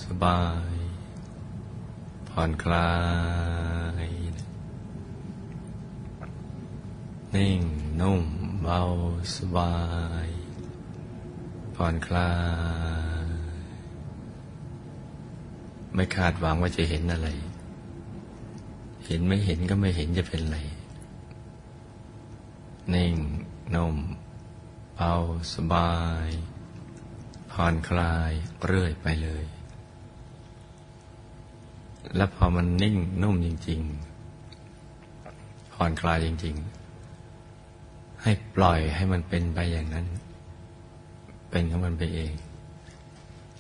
[0.04, 0.40] สบา
[0.72, 0.76] ย
[2.30, 2.90] ผ่อนคลา
[3.72, 3.73] ย
[7.36, 7.62] นิ่ง
[8.02, 8.24] นุ่ม
[8.62, 8.82] เบา
[9.36, 9.76] สบา
[10.26, 10.28] ย
[11.76, 12.32] ผ่อนคลา
[13.26, 13.28] ย
[15.94, 17.30] ไม่คาดหวังว่าจะเห็นอะไร
[19.06, 20.58] เห็นไม่เห็นก็ไม่เห็นจะเป็นไร
[22.94, 23.16] นิ่ง
[23.76, 23.96] นุ่ม
[24.96, 25.14] เบา
[25.54, 25.94] สบา
[26.26, 26.28] ย
[27.52, 28.32] ผ่อนคลาย
[28.66, 29.46] เรื่อยไปเลย
[32.16, 33.82] แล้วพอมันนิ่งนุ่มจริง
[34.58, 36.83] ๆ ผ่อนคลายจริง ๆ
[38.24, 40.08] ให้ปล่อยให้มันเป็นไปอย่างนั้น
[41.50, 42.34] เป็นของมันไปเอง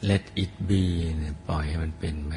[0.10, 0.84] let it be
[1.18, 2.34] เนี่ยปล่อยให้มันเป็นไป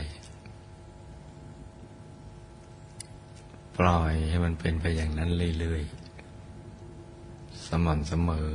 [3.79, 8.51] ปล่อยให้มันเป็นไปอย่างนั้นเรื่อยๆ สม่ำเสมอ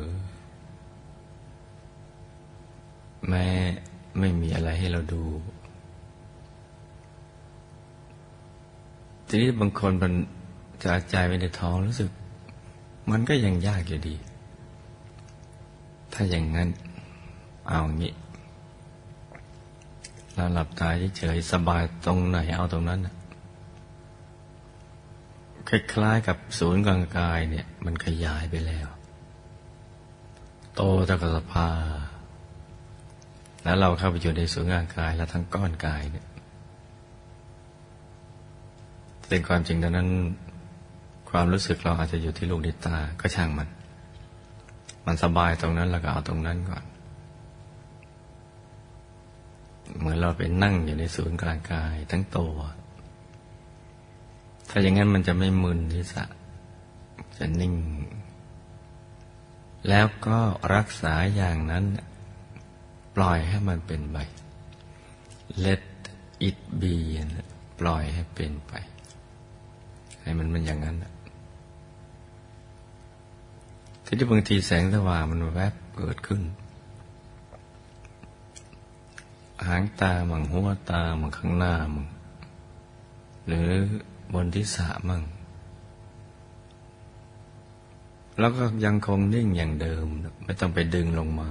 [3.28, 3.48] แม้
[4.20, 5.24] ไม่มีอะไรให้เราดู
[9.28, 10.14] ทีนี้บางคนมัน
[10.84, 12.10] จะใจไว้ในท้องรู้สึก
[13.10, 14.16] มันก็ยังยากอยู่ดี
[16.14, 16.70] ถ้าอย่างนั้น
[17.68, 18.14] เอางี้
[20.36, 23.00] เราหลับตาเฉยๆสบายตรงไหนเอาตรงนั้น
[25.68, 28.88] คล้ายๆกับศูนย์กลางกายเนี่ย มันขยายไปแล้ว
[30.76, 31.70] โตเท่ากับสภา
[33.64, 36.26] แล้วเราเข้าไปอยู่ในศูนย์กลางกาย แล้วทั้งก้อนกายเนี่ย
[39.28, 40.10] เป็นความจริงดังนั้น
[41.32, 43.70] ความรู้สึกเราอาจจะอยู่ที่ลูกในตาก็ช่างมัน
[45.06, 46.84] มันสบายตรงนั้นเราก็เอาตรงนั้นก่อน
[49.98, 52.56] เหมือนเราไปนั่งอยู่ในศูนย์กลางกายทั้งตัว
[54.70, 56.26] ถ้าอย่างนั้นมันจะไม่มึนที่สะ
[57.38, 57.76] จะนิ่ง
[59.90, 60.40] แล้วก็
[60.76, 61.86] รักษาอย่างนั้น
[63.16, 64.18] ปล่อยให้มันเป็นไป
[65.66, 65.84] let
[66.48, 66.96] it be
[67.80, 68.74] ปล่อยให้เป็นไป
[70.22, 70.98] ให้มันมันอย่างนั้น
[74.14, 76.42] ทีนี้บางทีแสงสว่างมันแวบเกิดขึ้น
[79.68, 82.08] หางตามังหัวตามังข้างหน้ามัง
[83.48, 83.70] หรือ
[84.34, 85.24] บนทิศะมั่ง
[88.40, 90.06] แล้วก็ยังคงนิ่งอย่างเดิม
[90.44, 91.50] ไม่ต้องไปดึงลงมา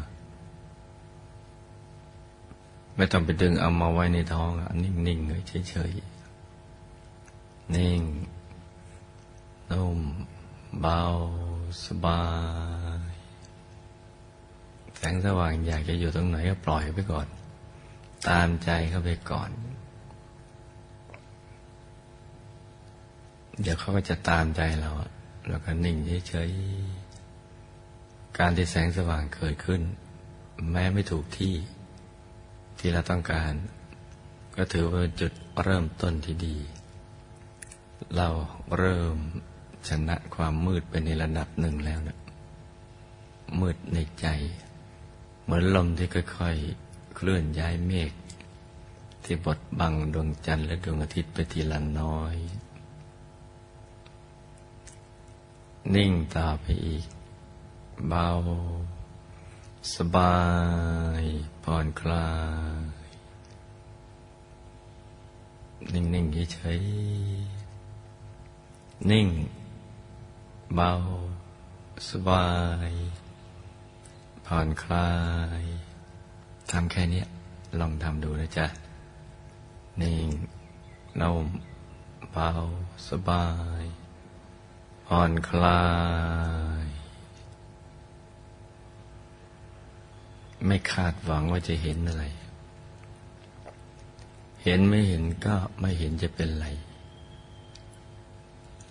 [2.96, 4.50] ไม่ต้องไปดึงเอามาไว้ในท้อง
[4.82, 8.02] นิ่งๆเลยเฉยๆนิ่ง
[9.70, 9.98] นุ่ม
[10.82, 11.00] เบา
[11.86, 12.22] สบา
[13.08, 13.10] ย
[14.96, 17.26] แสงสว่างอยากจะอยู่ตรงไหนก็ปล่อยไปก่อน
[18.28, 19.50] ตามใจเข้าไปก่อน
[23.60, 24.90] เดี๋ยวเขาก็จะตามใจเรา
[25.48, 25.96] แล้วก็นิ่ง
[26.28, 29.80] เฉยๆการที่แสงสว่างเกิดขึ้น
[30.70, 31.54] แม้ไม่ถูกที่
[32.78, 33.52] ที่เราต้องการ
[34.56, 36.56] ก็ถือว่าจุดเริ่มต้นที่ดี
[38.16, 38.28] เรา
[38.78, 39.16] เริ่ม
[39.88, 42.18] ชนะความมืดไปในระดับหนึ่งแล้วนะ
[43.60, 44.26] มืดในใจ
[45.42, 48.12] เหมือนลมที่ค่อยๆ เคลื่อนย้ายเมฆ
[49.24, 52.36] ที่บดบังดวงจันทร์และดวงอาทิตย์ไปทีละน้อย
[55.94, 57.06] นิ่งต่อไปอีก
[58.08, 58.28] เบา
[59.94, 60.38] สบา
[61.20, 61.24] ย
[61.64, 62.30] ผ่อนคลา
[62.82, 62.84] ย
[65.92, 69.28] นิ่งๆเฉยๆนิ่ง
[70.76, 70.92] เบา
[72.10, 72.48] สบา
[72.88, 72.90] ย
[74.46, 75.10] ผ่อนคลา
[75.60, 75.62] ย
[76.70, 77.22] ทำแค่นี้
[77.80, 78.66] ลองทำดูนะจ๊ะ
[80.00, 80.28] นิ่ง
[81.20, 81.46] นุ่ม
[82.32, 82.50] เบา
[83.08, 83.46] สบา
[83.80, 83.84] ย
[85.06, 85.84] ผ่อนคลา
[86.84, 86.86] ย
[90.66, 92.24] ไม่คาดหวังว่าจะเห็นอะไร
[94.64, 96.68] เห็นไม่เห็นก็ไม่เห็นจะเป็นไร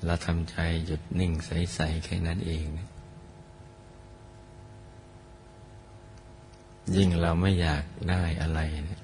[0.06, 2.66] เราทำใจหยุดนิ่งใส ๆ แค่นั้นเอง
[6.96, 9.02] ยิ่งเราไม่อยากได้อะไรเนี่ย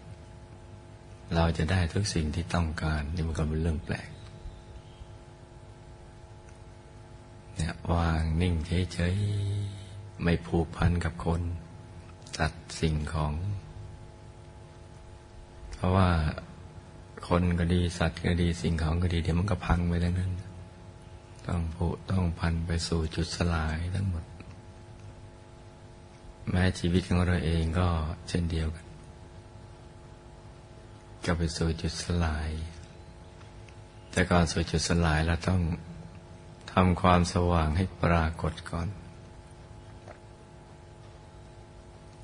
[1.36, 4.10] เราจะได้ทุกสิ่งที่ต้องการ นี่มันก็เป็นเรื่องแปลก
[7.56, 8.54] เนี่ยวางนิ่ง
[8.94, 11.42] เฉยๆไม่ผูกพันกับคน
[12.40, 13.34] ตัดสิ่งของ
[15.76, 16.10] เพราะว่า
[17.28, 20.32] คนก็ดีสัตว์ก็ดีสิ่งของก็ดี เดี๋ยวมันก็พังไปทั้งนั้น
[21.48, 24.26] ต้องผูต้องพันไปสู่จุดสลายทั้งหมด
[26.50, 27.90] แม้ชีวิตของเราเองก็
[28.30, 28.86] เช่นเดียวกัน
[31.26, 32.50] ก็ไปสู่จุดสลาย
[34.12, 35.62] แต่ก่อนสู่จุดสลายเราต้อง
[36.72, 38.88] ทำความสว่างให้ปรากฏก่อน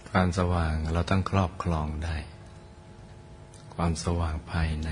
[0.10, 2.16] ความสว่างเราต้องครอบครองได้
[3.76, 4.90] ความสว่างภายใน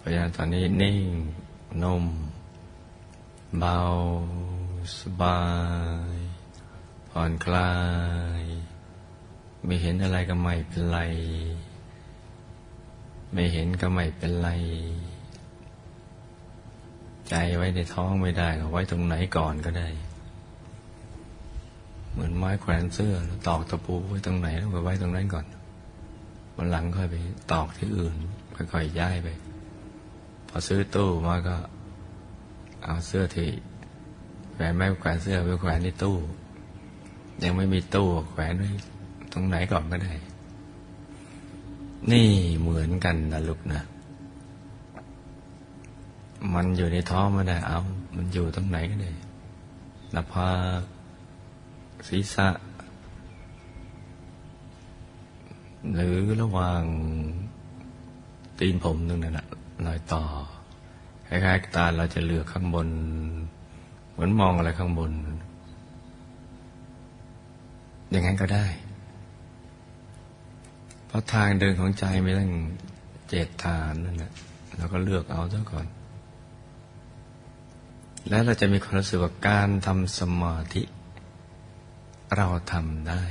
[0.00, 0.98] พราะฉะนั้นตอนนี้นิ่ง
[1.82, 2.04] นุ่ม
[3.58, 3.78] เบา
[4.98, 5.40] สบา
[6.14, 6.16] ย
[7.10, 7.72] ผ่อนคลา
[8.40, 8.42] ย
[9.64, 11.00] ไม่เห็นอะไรก็ไม่เป็นไร
[13.32, 14.48] ไม่เห็นก็ไม่เป็นไร
[17.30, 19.88] ใจไว้ในท้องไม่ได้ก็ไว้ตรงไหนก่อนก็ได้
[22.12, 23.14] เหมือนไม้แขวนเสื้อ
[23.48, 25.46] ตอกตะปูไว้ตรงไหนแล้วก็ไว้ตรงนั้นก่อน
[26.56, 27.16] วันหลังค่อยไป
[27.52, 28.14] ตอกที่อื่น
[28.72, 29.28] ค่อยๆย้ายไป
[30.50, 31.56] พอซื้อตู้มาก็
[32.84, 33.50] เอาเสื้อที่
[34.52, 36.16] แขวนไม่แขวนเสื้อไปแขวนในตู้
[37.42, 38.68] ยังไม่มีตู้แขวนไว้
[39.32, 40.12] ตรงไหนก่อนก็ได้
[42.10, 42.28] นี่
[42.60, 43.82] เหมือนกันนะลูกนะ
[46.54, 47.80] มันอยู่ในท้องไม่ได้เอา
[48.16, 49.10] มันอยู่ตรงไหนก็ได้
[50.12, 50.82] หน้าผาก
[52.08, 52.48] ศีรษะ
[55.94, 56.82] หรือระหว่าง
[58.58, 59.46] ตีนผมตรงนั้นแหละ
[59.86, 60.24] รอยต่อ
[61.26, 62.88] คล้ายๆตาเราจะเลือกข้างบน
[64.10, 65.12] เหมือนมองอะไรข้างบน
[68.10, 68.66] อย่างนั้นก็ได้
[71.06, 72.50] เพราะทางเดินของใจไม่ต้อง
[73.28, 74.32] เจตฐานนั่นแหละ
[74.76, 75.86] เราก็เลือกเอาซะก่อน
[78.28, 80.82] แล้วเราจะมีความรู้สึกว่าการทำสมาธิ
[82.36, 83.24] เราทำได้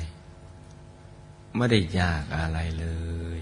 [1.56, 2.88] ไม่ได้ยากอะไรเล
[3.38, 3.40] ย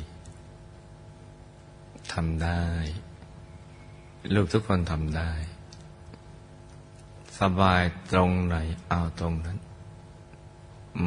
[2.22, 2.64] ทำได้
[4.34, 5.32] ลูกทุกคนทำได้
[7.40, 8.56] สบายตรงไหน
[8.90, 9.58] เอาตรงนั้น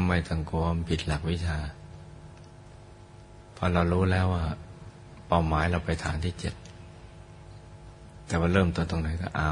[0.06, 1.58] ไม่ต้องกลัวผิดหลักวิชา
[3.56, 4.44] พอเรารู้แล้วว่า
[5.26, 6.54] เป้าหมายเราไปทางที่เจ็ด
[8.26, 9.50] แต่ว่าเริ่มต้นตรงไหนก็เอา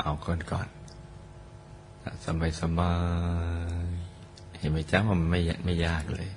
[0.00, 0.68] เอาก่อนก่อน
[2.24, 2.94] สบายสบา
[3.84, 3.88] ย
[4.58, 6.28] เห็นไหมจ้าว่ามันไม่ไม่ยากเลย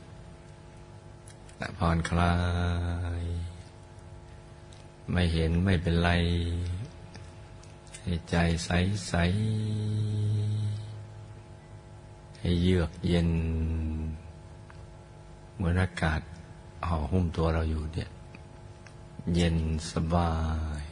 [1.78, 2.34] ผ่อนคลา
[3.22, 3.24] ย
[5.12, 6.10] ไม่เห็นไม่เป็นไร
[8.01, 8.36] ให้ใจ
[8.66, 8.70] ใส
[9.08, 9.14] ใส
[12.39, 13.30] ให้เยือกเย็น
[15.56, 16.22] เหมือนอากาศ
[16.88, 18.10] ห่อหุ้มตัวเราอยู่เนี่ย
[19.36, 19.58] เย็น
[19.91, 20.34] สบา
[20.80, 20.84] ย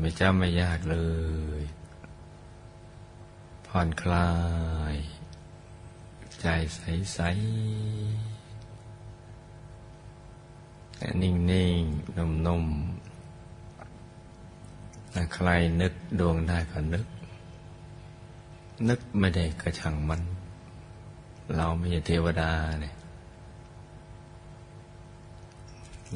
[0.00, 0.98] ไม่จ้าไม่ยากเล
[1.60, 1.62] ย
[3.66, 4.30] ผ่อนคลา
[4.94, 4.96] ย
[6.40, 6.80] ใจใส
[7.14, 7.18] ใส
[11.22, 11.82] นิ่งนิ่ง
[12.16, 12.60] นุ่มนุ่
[15.34, 15.48] ใคร
[15.80, 17.06] นึกดวงได้ก็นึก
[18.88, 20.22] นึกไม่ได้กระชังมัน
[21.56, 22.94] เราไม่ใช่เทวดาเนี่ย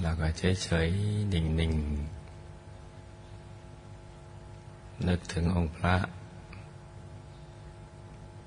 [0.00, 0.88] เราก็เฉยเฉย
[1.32, 2.14] นิ่งๆ
[5.08, 5.96] นึกถึงองค์พระ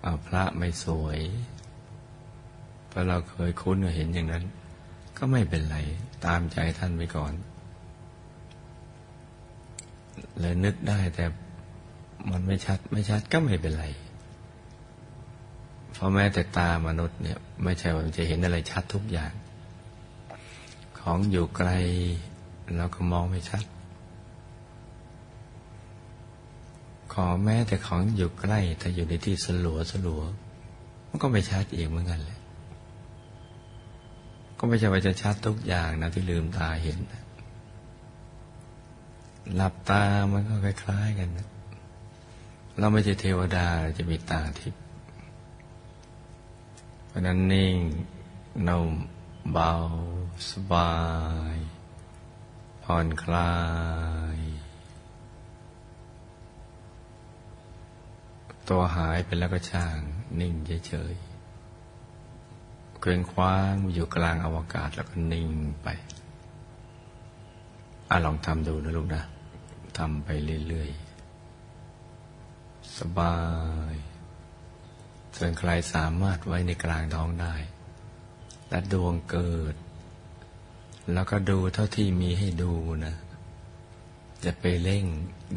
[0.04, 1.20] เอาพระไม่สวย
[2.88, 4.44] เพราะเราเคยคุ้นเห็นอย่างนั้น
[5.18, 5.78] ก็ไม่เป็นไร
[6.26, 7.34] ตามใจท่านไปก่อน
[10.40, 11.26] เลยนึกได้แต่
[12.32, 13.86] มันไม่ชัด ไม่ชัดก็ไม่เป็นไร
[15.94, 19.34] เพราะแม้แต่ตามนุษย์เนี่ย ไม่ใช่ว่าจะเห็นอะไรชัดทุกอย่าง
[21.00, 21.70] ของอยู่ไกล
[22.76, 23.64] เราก็มองไม่ชัด
[27.14, 30.22] ขอแม้แต่ของอยู่ใกล้ ถ้าอยู่ในที่สลัวสลัว
[31.10, 32.37] มันก็ไม่ชัดเองเหมือนกันเลย
[34.58, 37.00] ก็ไม่ใช่ว่าจะชัดทุกอย่างนะที่ลืมตาเห็น
[39.56, 40.04] หลับตา
[40.34, 41.48] มันก็คล้ายๆกันนะ
[42.80, 44.82] เราไม่ใช่เทวดาจะมีตาทิพย์
[47.08, 47.78] เพราะนั้นนิ่ง
[48.68, 48.92] นุ่ม
[49.52, 49.74] เบา
[50.50, 50.96] สบา
[51.56, 51.58] ย
[52.84, 53.56] ผ่อนคลา
[54.36, 54.38] ย
[58.70, 60.00] ตัวหายไปแล้วก็ช่าง
[60.40, 60.54] นิ่ง
[60.88, 61.14] เฉย
[63.00, 65.50] เคลื่อนคว้างอยู่กลางอวกาศแล้วก็นิ่ง
[65.84, 65.88] ไป
[68.10, 69.24] อะลองทำดูนะลูกนะ
[69.98, 70.30] ทำไป
[70.68, 73.38] เรื่อยๆ สบา
[73.94, 73.96] ย
[75.38, 77.56] ส่วนใครสามารถไว้ในกลางท้องได้
[78.70, 79.76] และดวงเกิด
[81.14, 82.74] แล้วก็ดูเท่าที่มีให้ดู
[83.06, 83.16] นะ
[84.46, 85.06] จะไปเร่ง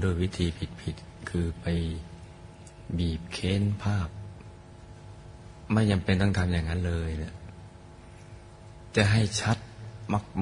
[0.01, 0.47] โดยวิธี
[0.81, 1.67] ผิดๆ คือไป
[2.99, 4.09] บีบเค้นภาพ
[5.73, 7.35] ไม่จำเป็นต้องทำอย่างนั้นเลยเนี่ย
[8.97, 9.59] จะให้ชัด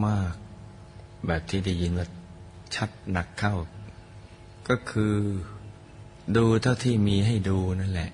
[0.07, 0.35] มาก
[0.81, 2.07] ๆ แบบที่ได้ยินว่า
[2.75, 3.55] ชัดหนักเข้า
[4.69, 5.17] ก็คือ
[6.37, 8.11] ดูเท่าที่มีให้ดูนั่นแหละ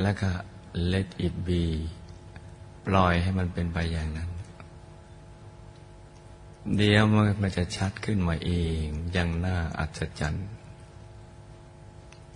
[0.00, 0.30] แล้วก็
[0.92, 1.64] let it be
[2.86, 4.30] ปล่อยให้มันเป็นไปอย่างนั้น
[6.76, 7.02] เดี๋ยว
[7.42, 10.48] มันจะชัดขึ้นมาเอง อย่างน่าอัศจรรย์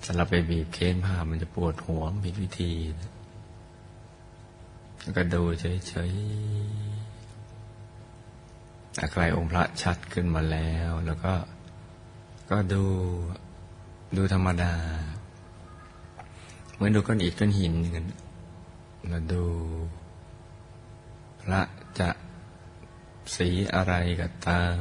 [0.02, 2.72] ถ้าเราไปบีบเค้นผ้ามันจะปวดหัวผิดวิธี
[5.02, 11.34] แล้วก็ดูเฉยๆแต่ใครองค์พระชัดขึ้นมาแล้ว แล้วก็
[12.50, 12.84] ก็ดู
[14.16, 14.74] ดูธรรมดา
[16.74, 18.08] เหมือนดูก้อนอิฐก้อนหินอย่างนั้น
[19.08, 19.44] แล้วดู
[21.42, 21.62] พระ
[21.98, 22.10] จะ
[23.36, 24.78] สีอะไรก็ตาม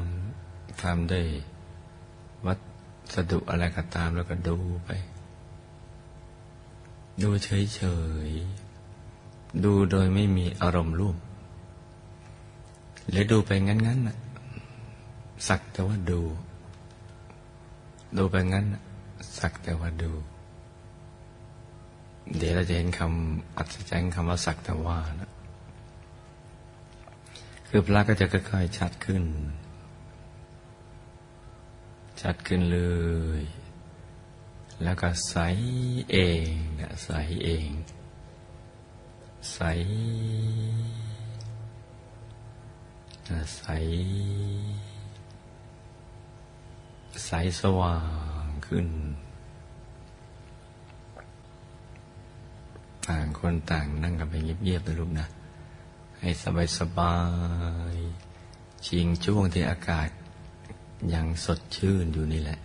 [0.82, 1.22] ทำได้
[2.46, 2.54] วั
[3.16, 4.90] สดุอะไรก็ตามแล้วก็ดูไป
[7.20, 7.82] ดูเฉ
[8.28, 11.18] ยๆ ดูโดยไม่มีอารมณ์ร่วม
[13.10, 14.18] หรือดูไปงั้นๆน่ะ
[15.48, 16.22] สักแต่ว่าดู
[18.18, 18.66] ดูไปงั้น
[19.40, 20.12] สักแต่ว่าดู
[22.38, 25.32] เดี๋ยวเราจะเห็นคำอัศจรรย์คำว่าสักแต่ว่านะ
[27.68, 29.24] คือพระก็จะค่อยๆชัดขึ้น
[32.22, 32.80] ชัดขึ้นเล
[33.40, 33.42] ย
[34.84, 35.36] แล้วก็ใส
[36.12, 36.18] เอ
[36.48, 37.10] งนะใส
[37.44, 37.70] เอง
[39.54, 39.60] ใส
[43.58, 43.64] ใส
[47.26, 47.98] ใสสว่า
[48.46, 48.88] งขึ้น
[53.08, 55.28] ต่างคนต่างนั่งกันไปเงียบๆนะลูกนะ
[56.20, 56.30] ให้
[56.78, 57.16] สบา
[57.94, 60.10] ยๆชิงช่วงที่อากาศ
[61.14, 62.60] ยังสดชื่นอยู่นี่แหละ